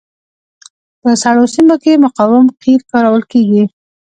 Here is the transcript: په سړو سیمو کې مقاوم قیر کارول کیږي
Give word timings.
په 1.01 1.09
سړو 1.23 1.43
سیمو 1.53 1.75
کې 1.83 2.01
مقاوم 2.05 2.45
قیر 2.61 2.81
کارول 2.91 3.23
کیږي 3.31 3.63